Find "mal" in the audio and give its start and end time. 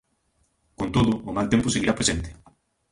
1.37-1.47